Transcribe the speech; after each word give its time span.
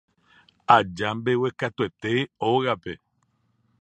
aja 0.75 1.09
mbeguekatuete 1.17 2.13
ógape 2.49 2.93